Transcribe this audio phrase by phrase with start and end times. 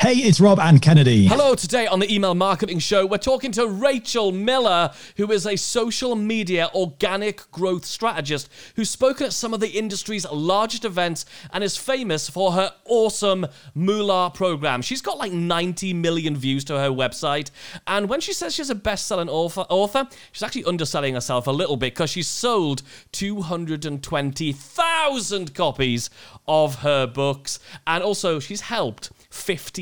[0.00, 1.26] Hey, it's Rob and Kennedy.
[1.26, 5.56] Hello, today on the Email Marketing Show, we're talking to Rachel Miller, who is a
[5.56, 11.64] social media organic growth strategist who's spoken at some of the industry's largest events and
[11.64, 14.82] is famous for her awesome Moolah program.
[14.82, 17.50] She's got like 90 million views to her website,
[17.88, 21.50] and when she says she's a best selling author, author, she's actually underselling herself a
[21.50, 26.08] little bit because she's sold 220,000 copies
[26.46, 29.10] of her books, and also she's helped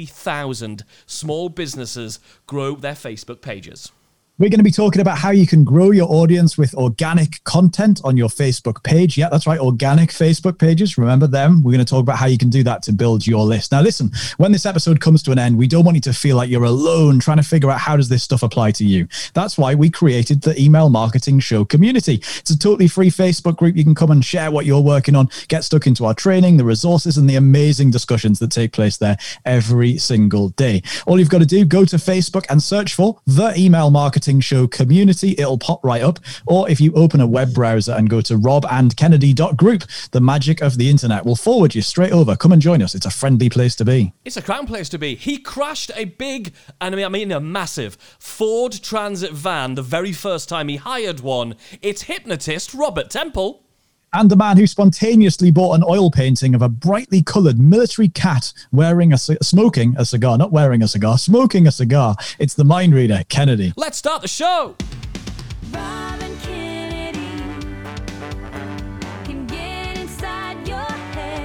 [0.06, 3.92] 50,000 small businesses grow their Facebook pages.
[4.38, 8.02] We're going to be talking about how you can grow your audience with organic content
[8.04, 9.16] on your Facebook page.
[9.16, 9.59] Yeah, that's right.
[9.59, 10.98] Organic Facebook pages.
[10.98, 11.62] Remember them.
[11.62, 13.72] We're going to talk about how you can do that to build your list.
[13.72, 16.36] Now, listen, when this episode comes to an end, we don't want you to feel
[16.36, 19.09] like you're alone trying to figure out how does this stuff apply to you.
[19.32, 22.16] That's why we created the email marketing show community.
[22.16, 23.74] It's a totally free Facebook group.
[23.74, 26.65] You can come and share what you're working on, get stuck into our training, the
[26.66, 30.82] resources and the amazing discussions that take place there every single day.
[31.06, 34.66] All you've got to do, go to Facebook and search for the email marketing Show
[34.66, 35.37] community.
[35.38, 36.19] It'll pop right up.
[36.46, 40.91] Or if you open a web browser and go to robandkennedy.group, the magic of the
[40.91, 42.35] internet will forward you straight over.
[42.35, 42.95] Come and join us.
[42.95, 44.13] It's a friendly place to be.
[44.24, 45.15] It's a crown place to be.
[45.15, 50.49] He crashed a big, and I mean a massive, Ford Transit van the very first
[50.49, 51.55] time he hired one.
[51.80, 53.65] It's hypnotist Robert Temple
[54.16, 58.50] and the man who spontaneously bought an oil painting of a brightly colored military cat
[58.72, 62.16] wearing a smoking a cigar, not wearing a cigar, smoking a cigar.
[62.38, 63.74] It's the mind reader, Kennedy.
[63.76, 64.75] Let's start the show.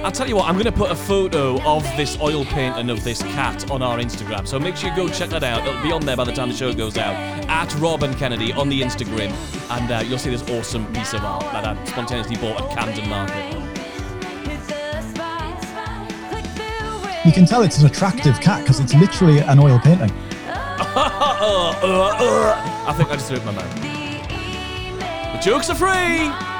[0.04, 3.04] I'll tell you what, I'm going to put a photo of this oil painting of
[3.04, 4.48] this cat on our Instagram.
[4.48, 5.64] So make sure you go check that out.
[5.64, 7.14] It'll be on there by the time the show goes out.
[7.48, 9.30] At Rob and Kennedy on the Instagram.
[9.70, 13.08] And uh, you'll see this awesome piece of art that I spontaneously bought at Camden
[13.08, 13.54] Market.
[17.24, 20.10] You can tell it's an attractive cat because it's literally an oil painting.
[22.84, 23.82] I think I just threw it in my mouth.
[25.34, 26.51] The jokes are free!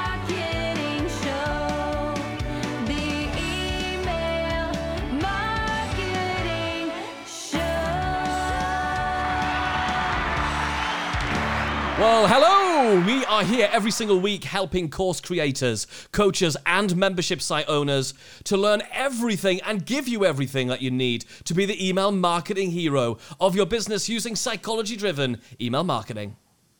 [12.03, 12.99] Well, hello!
[13.05, 18.57] We are here every single week helping course creators, coaches, and membership site owners to
[18.57, 23.19] learn everything and give you everything that you need to be the email marketing hero
[23.39, 26.35] of your business using psychology driven email marketing.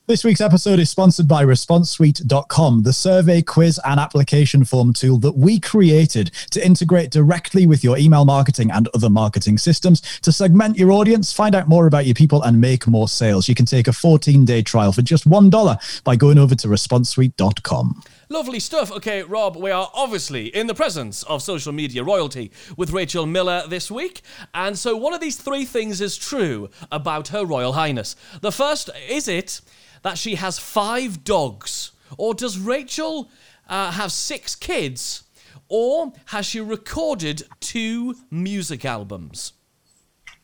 [0.06, 5.38] This week's episode is sponsored by ResponseSuite.com, the survey, quiz, and application form tool that
[5.38, 10.76] we created to integrate directly with your email marketing and other marketing systems to segment
[10.76, 13.48] your audience, find out more about your people, and make more sales.
[13.48, 18.04] You can take a 14 day trial for just $1 by going over to ResponseSuite.com.
[18.28, 18.92] Lovely stuff.
[18.92, 23.64] Okay, Rob, we are obviously in the presence of social media royalty with Rachel Miller
[23.70, 24.22] this week.
[24.54, 28.18] And so, one of these three things is true about Her Royal Highness.
[28.42, 29.62] The first is it
[30.04, 31.92] that she has five dogs?
[32.18, 33.30] Or does Rachel
[33.68, 35.24] uh, have six kids?
[35.68, 39.54] Or has she recorded two music albums?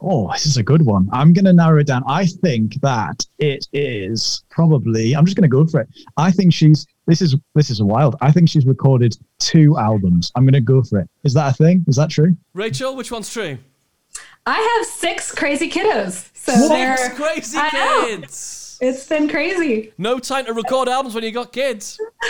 [0.01, 1.09] Oh, this is a good one.
[1.11, 2.03] I'm going to narrow it down.
[2.07, 5.13] I think that it is probably.
[5.13, 5.89] I'm just going to go for it.
[6.15, 6.87] I think she's.
[7.05, 8.15] This is this is wild.
[8.21, 10.31] I think she's recorded two albums.
[10.35, 11.09] I'm going to go for it.
[11.23, 11.83] Is that a thing?
[11.87, 12.37] Is that true?
[12.53, 13.57] Rachel, which one's true?
[14.45, 16.29] I have six crazy kiddos.
[16.33, 18.68] So six they're crazy kids.
[18.81, 19.91] It's been crazy.
[19.97, 21.99] No time to record albums when you got kids.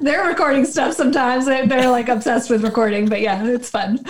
[0.00, 1.46] they're recording stuff sometimes.
[1.46, 4.04] They're like obsessed with recording, but yeah, it's fun.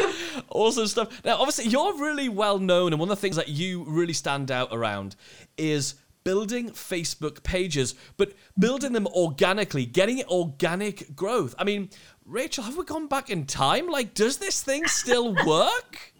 [0.48, 1.22] Awesome stuff.
[1.24, 4.50] Now, obviously, you're really well known, and one of the things that you really stand
[4.50, 5.14] out around
[5.58, 11.54] is building Facebook pages, but building them organically, getting organic growth.
[11.58, 11.90] I mean,
[12.24, 13.88] Rachel, have we gone back in time?
[13.88, 16.14] Like, does this thing still work?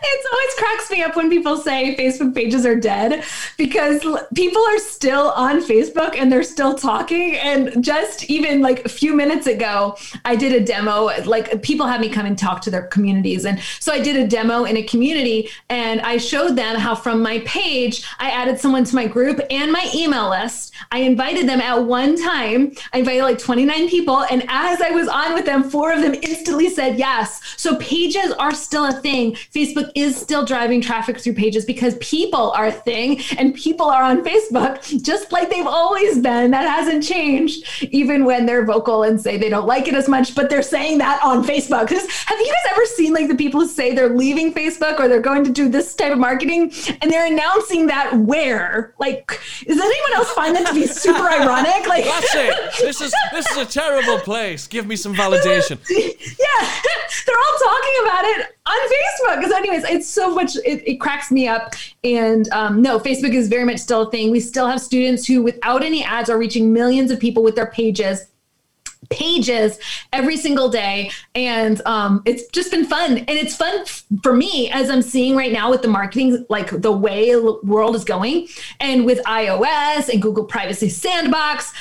[0.00, 3.24] It always cracks me up when people say Facebook pages are dead
[3.56, 4.00] because
[4.32, 7.34] people are still on Facebook and they're still talking.
[7.34, 11.10] And just even like a few minutes ago, I did a demo.
[11.24, 13.44] Like people had me come and talk to their communities.
[13.44, 17.20] And so I did a demo in a community and I showed them how from
[17.20, 20.74] my page, I added someone to my group and my email list.
[20.92, 22.72] I invited them at one time.
[22.92, 24.24] I invited like 29 people.
[24.30, 27.42] And as I was on with them, four of them instantly said yes.
[27.56, 29.32] So pages are still a thing.
[29.32, 33.86] Facebook Facebook is still driving traffic through pages because people are a thing and people
[33.86, 36.50] are on Facebook just like they've always been.
[36.50, 40.34] That hasn't changed, even when they're vocal and say they don't like it as much,
[40.34, 41.88] but they're saying that on Facebook.
[41.90, 45.20] Have you guys ever seen like the people who say they're leaving Facebook or they're
[45.20, 48.94] going to do this type of marketing and they're announcing that where?
[48.98, 51.86] Like, does anyone else find that to be super ironic?
[51.86, 52.72] Like, that's it.
[52.80, 54.66] This is this is a terrible place.
[54.66, 55.78] Give me some validation.
[55.90, 56.70] yeah,
[57.26, 59.40] they're all talking about it on Facebook.
[59.40, 59.52] Because,
[59.84, 60.56] it's so much.
[60.56, 61.74] It, it cracks me up.
[62.04, 64.30] And um, no, Facebook is very much still a thing.
[64.30, 67.66] We still have students who, without any ads, are reaching millions of people with their
[67.66, 68.26] pages
[69.10, 69.78] pages
[70.12, 73.84] every single day and um, it's just been fun and it's fun
[74.22, 77.94] for me as i'm seeing right now with the marketing like the way the world
[77.94, 78.46] is going
[78.80, 81.72] and with ios and google privacy sandbox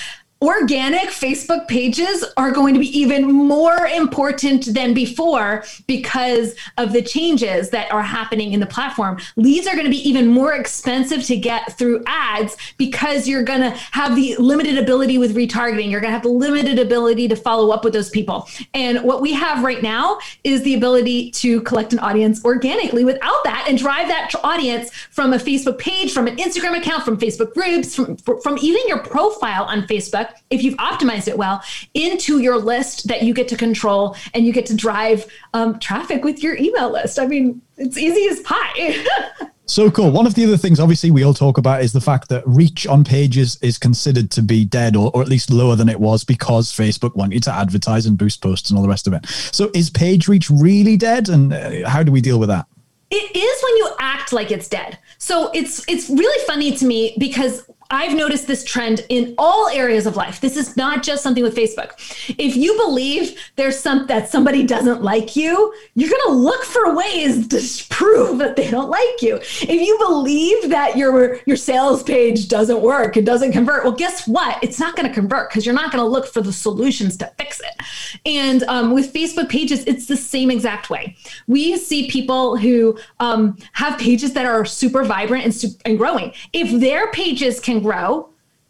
[0.41, 7.01] organic Facebook pages are going to be even more important than before because of the
[7.01, 9.19] changes that are happening in the platform.
[9.35, 13.61] Leads are going to be even more expensive to get through ads because you're going
[13.61, 15.89] to have the limited ability with retargeting.
[15.89, 18.47] You're going to have the limited ability to follow up with those people.
[18.75, 23.43] And what we have right now is the ability to collect an audience organically without
[23.43, 27.53] that and drive that audience from a Facebook page, from an Instagram account, from Facebook
[27.53, 31.63] groups, from, from even your profile on Facebook if you've optimized it well,
[31.93, 36.23] into your list that you get to control and you get to drive um, traffic
[36.23, 37.19] with your email list.
[37.19, 39.05] I mean, it's easy as pie.
[39.69, 40.11] So cool.
[40.11, 42.87] One of the other things, obviously, we all talk about is the fact that reach
[42.87, 46.23] on pages is considered to be dead or, or at least lower than it was
[46.23, 49.25] because Facebook wanted to advertise and boost posts and all the rest of it.
[49.27, 51.27] So is page reach really dead?
[51.27, 52.65] And uh, how do we deal with that?
[53.11, 54.99] It is when you act like it's dead.
[55.17, 60.05] So it's it's really funny to me because I've noticed this trend in all areas
[60.05, 60.41] of life.
[60.41, 61.91] This is not just something with Facebook.
[62.37, 66.95] If you believe there's some that somebody doesn't like you, you're going to look for
[66.95, 69.35] ways to prove that they don't like you.
[69.37, 74.27] If you believe that your your sales page doesn't work, it doesn't convert, well, guess
[74.27, 74.61] what?
[74.63, 77.31] It's not going to convert because you're not going to look for the solutions to
[77.37, 78.19] fix it.
[78.25, 81.15] And um, with Facebook pages, it's the same exact way.
[81.47, 86.33] We see people who um, have pages that are super vibrant and, and growing.
[86.53, 88.29] If their pages can grow,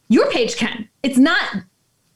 [0.10, 0.90] your page can.
[1.04, 1.64] It's not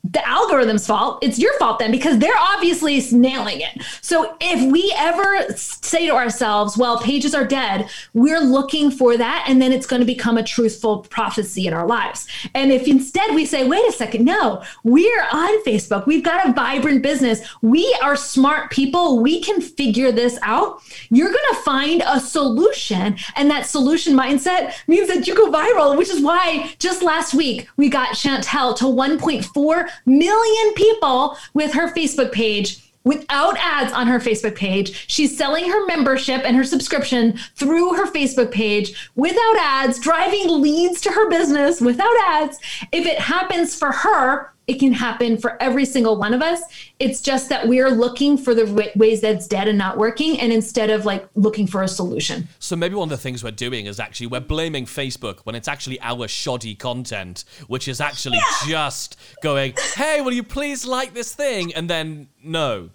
[0.04, 1.20] the algorithm's fault.
[1.22, 3.84] It's your fault then because they're obviously nailing it.
[4.02, 9.46] So if we ever say to ourselves, well, pages are dead, we're looking for that.
[9.48, 12.28] And then it's going to become a truthful prophecy in our lives.
[12.56, 16.54] And if instead we say, wait a second, no, we're on Facebook, we've got a
[16.54, 22.04] vibrant business, we are smart people, we can figure this out, you're going to find
[22.06, 23.16] a solution.
[23.36, 27.70] And that solution mindset means that you go viral, which is why just last week
[27.78, 34.20] we got Chantel to 1.4 million people with her Facebook page without ads on her
[34.20, 35.06] Facebook page.
[35.08, 41.02] She's selling her membership and her subscription through her Facebook page without ads, driving leads
[41.02, 42.60] to her business without ads.
[42.92, 46.62] If it happens for her, it can happen for every single one of us.
[47.00, 50.90] It's just that we're looking for the ways that's dead and not working, and instead
[50.90, 52.48] of like looking for a solution.
[52.60, 55.68] So maybe one of the things we're doing is actually we're blaming Facebook when it's
[55.68, 58.70] actually our shoddy content, which is actually yeah.
[58.70, 62.90] just going, "Hey, will you please like this thing?" and then no.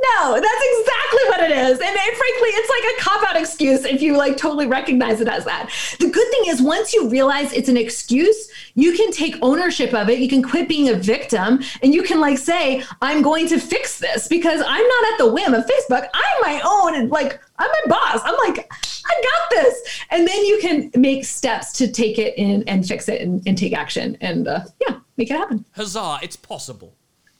[0.00, 1.72] No, that's exactly what it is.
[1.72, 5.26] And, and frankly, it's like a cop out excuse if you like totally recognize it
[5.26, 5.70] as that.
[5.98, 10.08] The good thing is, once you realize it's an excuse, you can take ownership of
[10.08, 10.20] it.
[10.20, 13.98] You can quit being a victim and you can like say, I'm going to fix
[13.98, 16.08] this because I'm not at the whim of Facebook.
[16.14, 18.20] I'm my own and like, I'm my boss.
[18.24, 18.70] I'm like,
[19.04, 20.00] I got this.
[20.10, 23.58] And then you can make steps to take it in and fix it and, and
[23.58, 25.64] take action and uh, yeah, make it happen.
[25.72, 26.94] Huzzah, it's possible.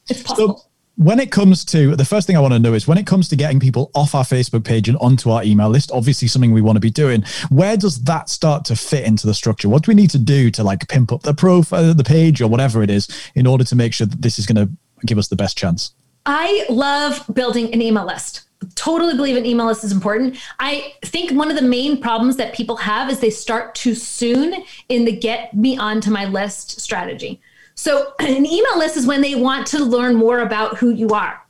[0.09, 0.59] It's possible.
[0.59, 0.65] So-
[0.99, 3.29] when it comes to the first thing I want to know is when it comes
[3.29, 6.61] to getting people off our Facebook page and onto our email list, obviously something we
[6.61, 7.23] want to be doing.
[7.51, 9.69] Where does that start to fit into the structure?
[9.69, 12.43] What do we need to do to like pimp up the profile, uh, the page,
[12.43, 14.73] or whatever it is, in order to make sure that this is going to
[15.07, 15.93] give us the best chance?
[16.27, 20.37] I love building an email list totally believe an email list is important.
[20.59, 24.65] I think one of the main problems that people have is they start too soon
[24.89, 27.41] in the get me onto my list strategy.
[27.79, 31.41] So, an email list is when they want to learn more about who you are.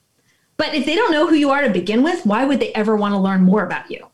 [0.58, 2.96] But if they don't know who you are to begin with, why would they ever
[2.96, 4.06] want to learn more about you?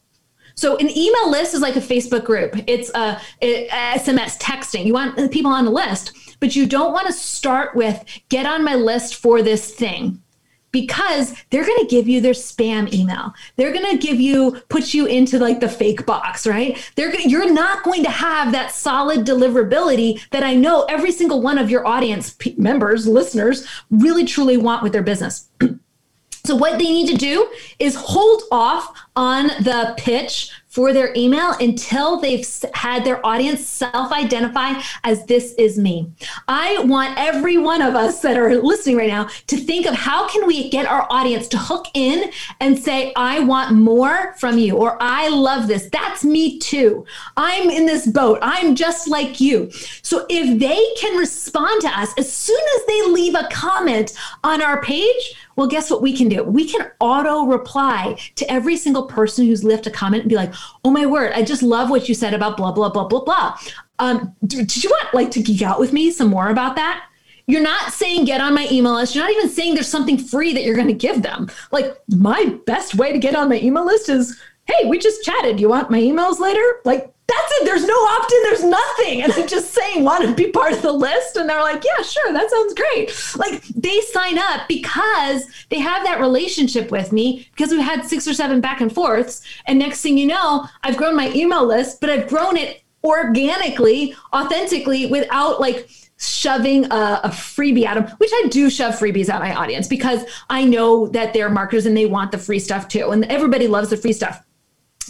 [0.54, 4.86] So, an email list is like a Facebook group, it's a, a SMS texting.
[4.86, 8.64] You want people on the list, but you don't want to start with get on
[8.64, 10.22] my list for this thing
[10.74, 13.32] because they're going to give you their spam email.
[13.54, 16.76] They're going to give you put you into like the fake box, right?
[16.96, 21.58] They're you're not going to have that solid deliverability that I know every single one
[21.58, 25.48] of your audience members, listeners really truly want with their business.
[26.46, 31.52] So, what they need to do is hold off on the pitch for their email
[31.60, 34.72] until they've had their audience self identify
[35.04, 36.10] as this is me.
[36.48, 40.28] I want every one of us that are listening right now to think of how
[40.28, 44.76] can we get our audience to hook in and say, I want more from you,
[44.76, 45.88] or I love this.
[45.92, 47.06] That's me too.
[47.36, 48.40] I'm in this boat.
[48.42, 49.70] I'm just like you.
[50.02, 54.60] So if they can respond to us as soon as they leave a comment on
[54.60, 56.42] our page, well, guess what we can do?
[56.42, 60.52] We can auto reply to every single person who's left a comment and be like,
[60.84, 63.58] oh my word, I just love what you said about blah, blah, blah, blah, blah.
[63.98, 67.06] Um, did you want like to geek out with me some more about that?
[67.46, 69.14] You're not saying get on my email list.
[69.14, 71.50] You're not even saying there's something free that you're going to give them.
[71.72, 75.60] Like my best way to get on my email list is, hey, we just chatted.
[75.60, 76.64] You want my emails later?
[76.84, 77.64] Like that's it.
[77.64, 79.22] There's no opt in, there's nothing.
[79.22, 81.36] And I'm just saying, want to be part of the list?
[81.36, 83.14] And they're like, yeah, sure, that sounds great.
[83.36, 88.28] Like they sign up because they have that relationship with me because we've had six
[88.28, 89.42] or seven back and forths.
[89.66, 94.14] And next thing you know, I've grown my email list, but I've grown it organically,
[94.32, 99.40] authentically, without like shoving a, a, freebie at them, which I do shove freebies at
[99.40, 103.10] my audience because I know that they're marketers and they want the free stuff too.
[103.10, 104.42] And everybody loves the free stuff.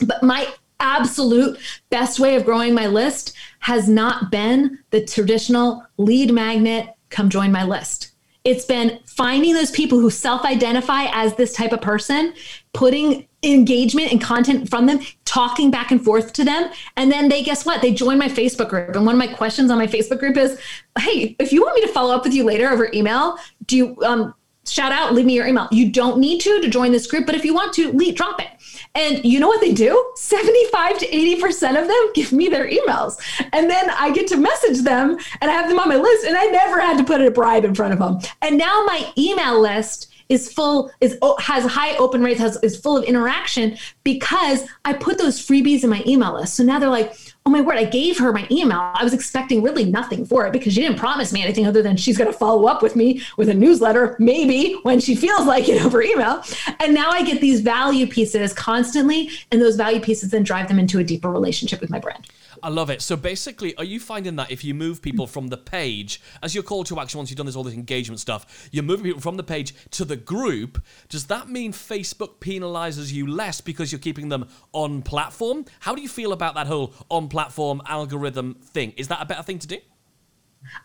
[0.06, 0.48] But my
[0.80, 1.58] absolute
[1.90, 7.52] best way of growing my list has not been the traditional lead magnet, come join
[7.52, 8.12] my list.
[8.44, 12.34] It's been finding those people who self identify as this type of person,
[12.74, 16.70] putting engagement and content from them, talking back and forth to them.
[16.96, 17.80] And then they, guess what?
[17.80, 18.94] They join my Facebook group.
[18.94, 20.60] And one of my questions on my Facebook group is
[20.98, 23.96] Hey, if you want me to follow up with you later over email, do you,
[24.04, 24.34] um,
[24.66, 25.68] shout out, leave me your email.
[25.70, 28.40] You don't need to to join this group, but if you want to, leave, drop
[28.42, 28.48] it.
[28.96, 30.12] And you know what they do?
[30.14, 33.20] 75 to 80% of them give me their emails.
[33.52, 36.24] And then I get to message them and I have them on my list.
[36.24, 38.20] And I never had to put a bribe in front of them.
[38.40, 42.96] And now my email list is full is has high open rates has is full
[42.96, 46.54] of interaction because I put those freebies in my email list.
[46.54, 47.14] So now they're like,
[47.46, 48.78] oh my word, I gave her my email.
[48.94, 51.96] I was expecting really nothing for it because she didn't promise me anything other than
[51.96, 55.68] she's going to follow up with me with a newsletter, maybe when she feels like
[55.68, 56.42] it over email.
[56.80, 60.78] And now I get these value pieces constantly, and those value pieces then drive them
[60.78, 62.26] into a deeper relationship with my brand.
[62.64, 63.02] I love it.
[63.02, 66.64] So basically, are you finding that if you move people from the page, as your
[66.64, 69.36] call to action, once you've done this all this engagement stuff, you're moving people from
[69.36, 74.30] the page to the group, does that mean Facebook penalizes you less because you're keeping
[74.30, 75.66] them on platform?
[75.80, 78.94] How do you feel about that whole on platform algorithm thing?
[78.96, 79.78] Is that a better thing to do?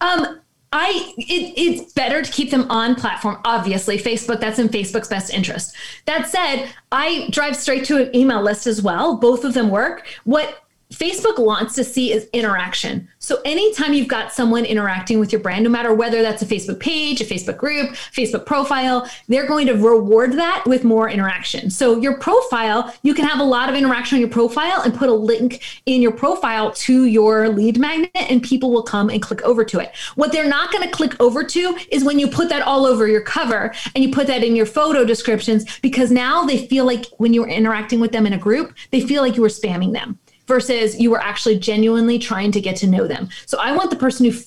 [0.01, 0.41] Um,
[0.73, 3.39] I it, it's better to keep them on platform.
[3.45, 4.41] Obviously, Facebook.
[4.41, 5.75] That's in Facebook's best interest.
[6.05, 9.15] That said, I drive straight to an email list as well.
[9.15, 10.05] Both of them work.
[10.25, 13.07] What Facebook wants to see is interaction.
[13.19, 16.79] So anytime you've got someone interacting with your brand, no matter whether that's a Facebook
[16.79, 21.69] page, a Facebook group, Facebook profile, they're going to reward that with more interaction.
[21.69, 25.09] So your profile, you can have a lot of interaction on your profile and put
[25.09, 29.43] a link in your profile to your lead magnet and people will come and click
[29.43, 29.95] over to it.
[30.15, 33.07] What they're not going to click over to is when you put that all over
[33.07, 37.05] your cover and you put that in your photo descriptions because now they feel like
[37.19, 40.17] when you're interacting with them in a group, they feel like you were spamming them
[40.49, 43.29] versus you were actually genuinely trying to get to know them.
[43.45, 44.37] So I want the person who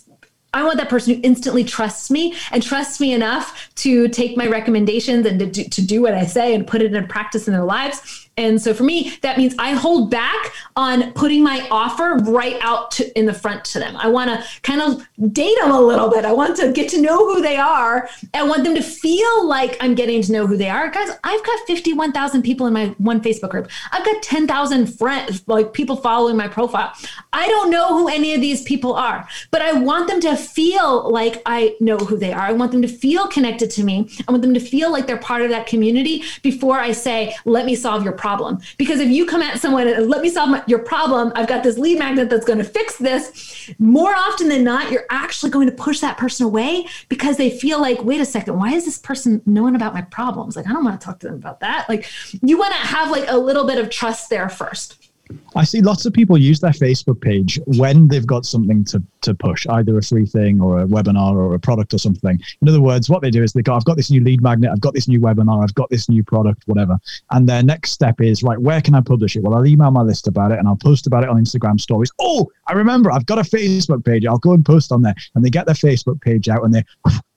[0.55, 4.47] I want that person who instantly trusts me and trusts me enough to take my
[4.47, 7.55] recommendations and to do, to do what I say and put it in practice in
[7.55, 12.17] their lives and so for me, that means I hold back on putting my offer
[12.31, 13.95] right out to, in the front to them.
[13.97, 16.25] I want to kind of date them a little bit.
[16.25, 18.09] I want to get to know who they are.
[18.33, 20.91] I want them to feel like I'm getting to know who they are.
[20.91, 23.71] Guys, I've got 51,000 people in my one Facebook group.
[23.93, 26.93] I've got 10,000 friends, like people following my profile.
[27.35, 31.11] I don't know who any of these people are, but I want them to feel
[31.11, 32.41] like I know who they are.
[32.41, 34.09] I want them to feel connected to me.
[34.27, 37.67] I want them to feel like they're part of that community before I say, let
[37.67, 38.61] me solve your problem.
[38.79, 41.65] Because if you come at someone and let me solve my, your problem, I've got
[41.65, 43.69] this lead magnet that's going to fix this.
[43.81, 47.81] More often than not, you're actually going to push that person away because they feel
[47.81, 50.55] like, wait a second, why is this person knowing about my problems?
[50.55, 51.89] Like, I don't want to talk to them about that.
[51.89, 52.07] Like,
[52.43, 55.12] you want to have like a little bit of trust there first.
[55.55, 59.35] I see lots of people use their Facebook page when they've got something to, to
[59.35, 62.41] push, either a free thing or a webinar or a product or something.
[62.61, 64.71] In other words, what they do is they go, I've got this new lead magnet,
[64.73, 66.99] I've got this new webinar, I've got this new product, whatever.
[67.31, 69.43] And their next step is, right, where can I publish it?
[69.43, 72.11] Well, I'll email my list about it and I'll post about it on Instagram stories.
[72.19, 74.27] Oh, I remember, I've got a Facebook page.
[74.27, 75.15] I'll go and post on there.
[75.35, 76.85] And they get their Facebook page out and they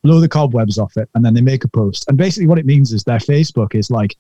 [0.03, 2.05] blow the cobwebs off it and then they make a post.
[2.07, 4.15] And basically, what it means is their Facebook is like,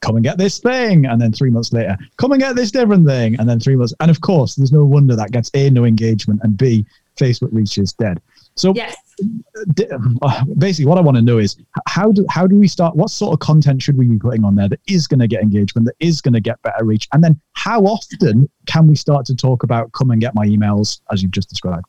[0.00, 1.06] come and get this thing.
[1.06, 3.38] And then three months later, come and get this different thing.
[3.38, 3.94] And then three months.
[4.00, 7.78] And of course, there's no wonder that gets A, no engagement, and B, Facebook reach
[7.78, 8.20] is dead.
[8.54, 8.96] So yes.
[10.58, 12.96] basically what I want to know is how do how do we start?
[12.96, 15.42] What sort of content should we be putting on there that is going to get
[15.42, 19.26] engagement, that is going to get better reach, and then how often can we start
[19.26, 21.86] to talk about come and get my emails as you've just described?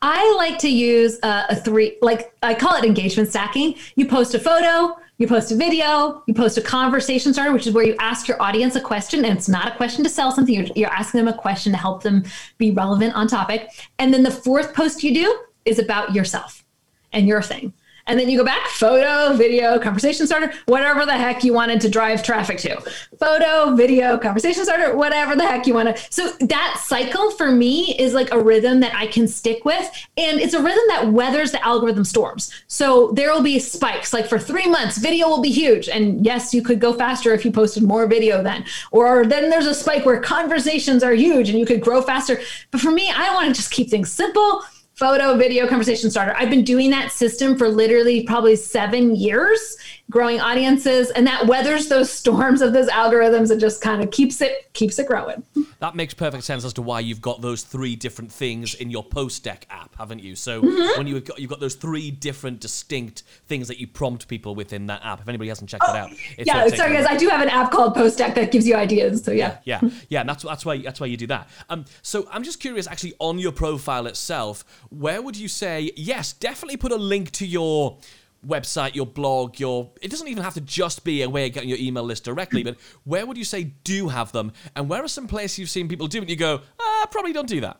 [0.00, 3.74] I like to use a, a three, like I call it engagement stacking.
[3.96, 7.72] You post a photo, you post a video, you post a conversation starter, which is
[7.72, 9.24] where you ask your audience a question.
[9.24, 11.78] And it's not a question to sell something, you're, you're asking them a question to
[11.78, 12.24] help them
[12.58, 13.68] be relevant on topic.
[13.98, 16.64] And then the fourth post you do is about yourself
[17.12, 17.72] and your thing.
[18.06, 21.88] And then you go back, photo, video, conversation starter, whatever the heck you wanted to
[21.88, 22.80] drive traffic to.
[23.18, 26.02] Photo, video, conversation starter, whatever the heck you want to.
[26.10, 29.88] So that cycle for me is like a rhythm that I can stick with.
[30.16, 32.52] And it's a rhythm that weathers the algorithm storms.
[32.66, 34.12] So there will be spikes.
[34.12, 35.88] Like for three months, video will be huge.
[35.88, 38.64] And yes, you could go faster if you posted more video then.
[38.90, 42.40] Or then there's a spike where conversations are huge and you could grow faster.
[42.70, 44.64] But for me, I want to just keep things simple
[45.02, 46.32] photo, video, conversation starter.
[46.36, 49.76] I've been doing that system for literally probably seven years,
[50.08, 54.40] growing audiences, and that weathers those storms of those algorithms and just kind of keeps
[54.40, 55.42] it keeps it growing.
[55.80, 59.02] That makes perfect sense as to why you've got those three different things in your
[59.02, 60.36] post deck app, haven't you?
[60.36, 60.98] So mm-hmm.
[60.98, 64.86] when you've got you've got those three different distinct things that you prompt people within
[64.86, 65.20] that app.
[65.20, 67.70] If anybody hasn't checked oh, it out, yeah, sorry guys, I do have an app
[67.70, 69.24] called Post Deck that gives you ideas.
[69.24, 71.48] So yeah, yeah, yeah, yeah and that's that's why that's why you do that.
[71.68, 76.32] Um, so I'm just curious, actually, on your profile itself where would you say, yes,
[76.32, 77.98] definitely put a link to your
[78.46, 79.90] website, your blog, your.
[80.00, 82.62] It doesn't even have to just be a way of getting your email list directly,
[82.62, 84.52] but where would you say do have them?
[84.74, 87.32] And where are some places you've seen people do it and you go, ah, probably
[87.32, 87.78] don't do that?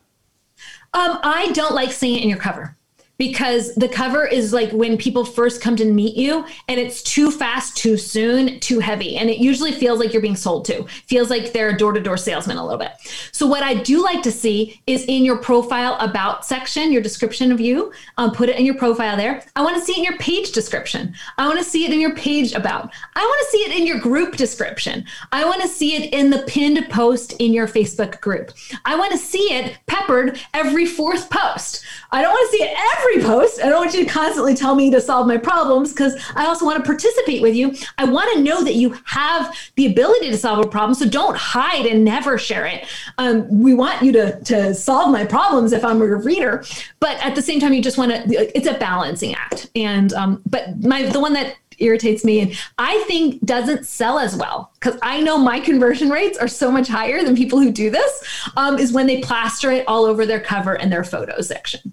[0.94, 2.76] Um, I don't like seeing it in your cover
[3.18, 7.30] because the cover is like when people first come to meet you and it's too
[7.30, 9.16] fast, too soon, too heavy.
[9.16, 12.00] And it usually feels like you're being sold to, feels like they're a door to
[12.00, 12.92] door salesman a little bit.
[13.30, 17.52] So, what I do like to see is in your profile about section, your description
[17.52, 19.44] of you, um, put it in your profile there.
[19.56, 21.14] I want to see it in your page description.
[21.38, 22.92] I want to see it in your page about.
[23.14, 25.04] I want to see it in your group description.
[25.32, 28.52] I want to see it in the pinned post in your Facebook group.
[28.84, 31.84] I want to see it peppered every fourth post.
[32.10, 33.60] I don't want to see it every every post.
[33.60, 36.64] I don't want you to constantly tell me to solve my problems because I also
[36.64, 37.74] want to participate with you.
[37.98, 40.94] I want to know that you have the ability to solve a problem.
[40.94, 42.86] So don't hide and never share it.
[43.18, 46.64] Um, we want you to, to solve my problems if I'm a reader.
[47.00, 49.70] But at the same time, you just want to, it's a balancing act.
[49.74, 54.36] And, um, but my, the one that irritates me and I think doesn't sell as
[54.36, 57.90] well because I know my conversion rates are so much higher than people who do
[57.90, 58.24] this
[58.56, 61.92] um, is when they plaster it all over their cover and their photo section.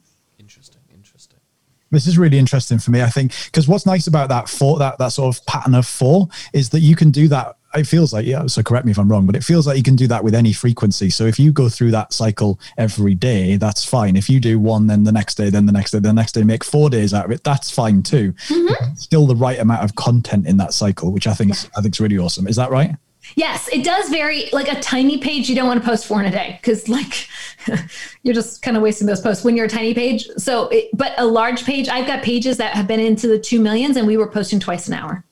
[1.92, 4.98] This is really interesting for me, I think, because what's nice about that four, that
[5.00, 7.56] that sort of pattern of four, is that you can do that.
[7.76, 8.48] It feels like, yeah.
[8.48, 10.34] So correct me if I'm wrong, but it feels like you can do that with
[10.34, 11.12] any frequency.
[11.12, 14.16] So if you go through that cycle every day, that's fine.
[14.16, 16.44] If you do one, then the next day, then the next day, the next day,
[16.44, 18.34] make four days out of it, that's fine too.
[18.48, 18.96] Mm-hmm.
[18.96, 21.70] Still the right amount of content in that cycle, which I think yeah.
[21.78, 22.48] I think is really awesome.
[22.48, 22.96] Is that right?
[23.40, 24.50] Yes, it does vary.
[24.52, 27.30] Like a tiny page, you don't want to post four in a day because, like,
[28.24, 30.28] you're just kind of wasting those posts when you're a tiny page.
[30.36, 33.62] So, it, but a large page, I've got pages that have been into the two
[33.62, 35.24] millions, and we were posting twice an hour.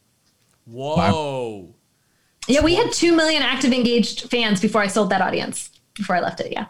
[0.63, 0.95] Whoa!
[0.95, 1.65] Wow.
[2.47, 5.69] Yeah, we had two million active engaged fans before I sold that audience.
[5.93, 6.67] Before I left it, yeah.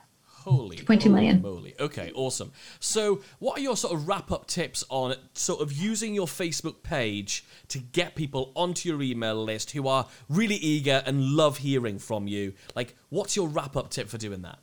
[0.48, 1.42] Holy 2.2 million.
[1.42, 1.76] Moly.
[1.78, 2.54] Okay, awesome.
[2.80, 6.84] So, what are your sort of wrap up tips on sort of using your Facebook
[6.84, 12.00] page to get people onto your email list who are really eager and love hearing
[12.00, 12.54] from you?
[12.76, 14.60] Like, what's your wrap up tip for doing that?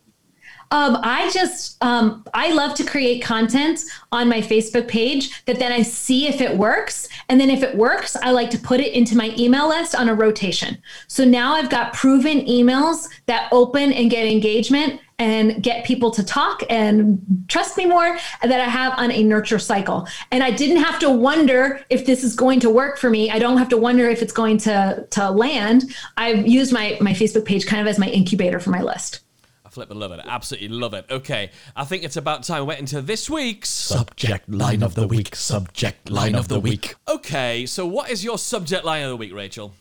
[0.70, 5.70] Um, I just um, I love to create content on my Facebook page that then
[5.73, 8.92] I see if it works, and then if it works, I like to put it
[8.94, 10.79] into my email list on a rotation.
[11.07, 16.24] So now I've got proven emails that open and get engagement and get people to
[16.24, 20.09] talk and trust me more that I have on a nurture cycle.
[20.31, 23.31] And I didn't have to wonder if this is going to work for me.
[23.31, 25.94] I don't have to wonder if it's going to to land.
[26.16, 29.20] I've used my my Facebook page kind of as my incubator for my list.
[29.64, 30.20] I flip and love it.
[30.24, 31.07] Absolutely love it.
[31.11, 35.07] Okay, I think it's about time we went into this week's subject line of the
[35.07, 35.35] week.
[35.37, 36.94] Subject line of the week.
[37.09, 39.74] Okay, so what is your subject line of the week, Rachel?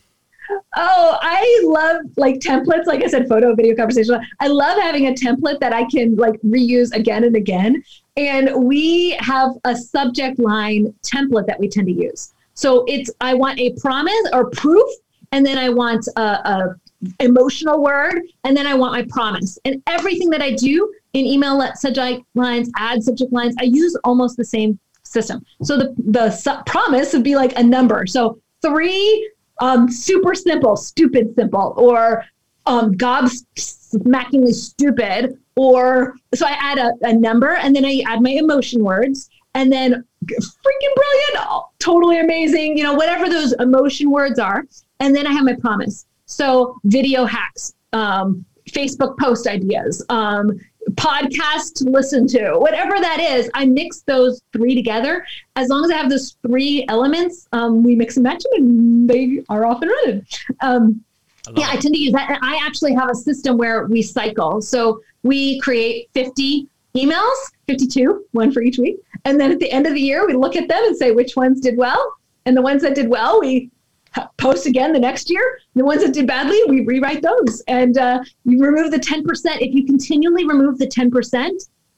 [0.76, 2.86] Oh, I love like templates.
[2.86, 4.20] Like I said, photo, video, conversation.
[4.40, 7.82] I love having a template that I can like reuse again and again.
[8.16, 12.32] And we have a subject line template that we tend to use.
[12.54, 14.88] So it's I want a promise or proof,
[15.32, 16.76] and then I want a, a
[17.20, 19.58] emotional word, and then I want my promise.
[19.64, 24.36] And everything that I do in email subject lines, ad subject lines, I use almost
[24.36, 25.44] the same system.
[25.62, 28.06] So the the su- promise would be like a number.
[28.06, 29.30] So three
[29.60, 32.24] um, super simple, stupid simple, or
[32.66, 38.30] um, gobsmackingly stupid, or so I add a, a number and then I add my
[38.30, 39.30] emotion words.
[39.54, 44.64] and then freaking brilliant, oh, totally amazing, you know, whatever those emotion words are.
[45.00, 46.06] And then I have my promise.
[46.26, 50.58] So video hacks, um, Facebook post ideas, um,
[50.92, 53.50] podcast to listen to, whatever that is.
[53.54, 55.26] I mix those three together.
[55.56, 59.10] As long as I have those three elements, um, we mix and match them and
[59.10, 60.26] they are off and running.
[60.60, 61.04] Um,
[61.48, 61.76] I yeah, it.
[61.76, 62.38] I tend to use that.
[62.42, 64.62] I actually have a system where we cycle.
[64.62, 67.34] So we create 50 emails,
[67.66, 68.96] 52, one for each week.
[69.24, 71.36] And then at the end of the year, we look at them and say which
[71.36, 72.16] ones did well.
[72.46, 73.70] And the ones that did well, we
[74.38, 75.58] post again the next year.
[75.74, 77.62] The ones that did badly, we rewrite those.
[77.68, 79.22] And uh, you remove the 10%.
[79.60, 81.50] If you continually remove the 10%,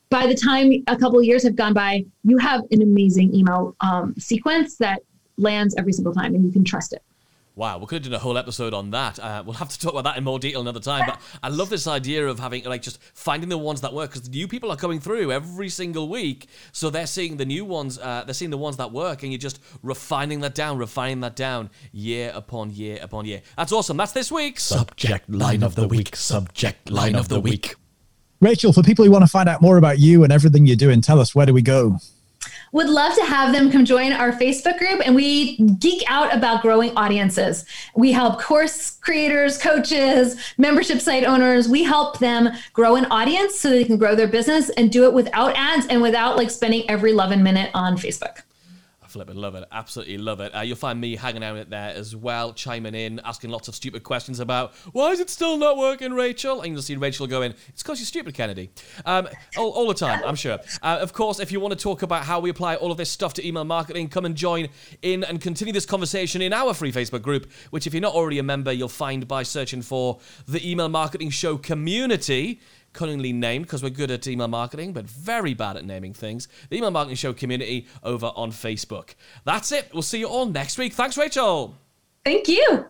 [0.09, 3.75] by the time a couple of years have gone by, you have an amazing email
[3.81, 5.03] um, sequence that
[5.37, 7.03] lands every single time and you can trust it.
[7.57, 9.19] Wow, we could have done a whole episode on that.
[9.19, 11.05] Uh, we'll have to talk about that in more detail another time.
[11.07, 14.29] But I love this idea of having, like, just finding the ones that work because
[14.29, 16.49] the new people are coming through every single week.
[16.73, 19.39] So they're seeing the new ones, uh, they're seeing the ones that work, and you're
[19.39, 23.41] just refining that down, refining that down year upon year upon year.
[23.57, 23.97] That's awesome.
[23.97, 26.15] That's this week's Subject Line of the Week.
[26.15, 27.75] Subject Line of the Week.
[28.43, 31.01] Rachel, for people who want to find out more about you and everything you're doing,
[31.01, 31.97] tell us where do we go?
[32.77, 36.61] Would love to have them come join our Facebook group and we geek out about
[36.61, 37.65] growing audiences.
[37.95, 41.71] We help course creators, coaches, membership site owners.
[41.71, 45.15] We help them grow an audience so they can grow their business and do it
[45.15, 48.43] without ads and without like spending every 11 minute on Facebook
[49.11, 49.65] flipping love it.
[49.73, 50.55] Absolutely love it.
[50.55, 54.03] Uh, you'll find me hanging out there as well, chiming in, asking lots of stupid
[54.03, 56.61] questions about why is it still not working, Rachel?
[56.61, 58.71] And you'll see Rachel going, it's because you're stupid, Kennedy.
[59.05, 60.59] Um, all, all, the time, I'm sure.
[60.83, 63.11] Uh, of course, if you want to talk about how we apply all of this
[63.11, 64.69] stuff to email marketing, come and join
[65.03, 68.39] in and continue this conversation in our free Facebook group, which if you're not already
[68.39, 72.61] a member, you'll find by searching for the Email Marketing Show community
[72.97, 76.49] cunningly named because we're good at email marketing, but very bad at naming things.
[76.71, 79.15] The Email Marketing Show community over on Facebook.
[79.45, 79.91] That's it.
[79.93, 80.95] We'll see you all next week.
[80.95, 81.77] Thanks, Rachel.
[82.25, 82.87] Thank you.